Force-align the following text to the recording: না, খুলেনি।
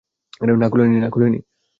না, 0.99 1.09
খুলেনি। 1.09 1.39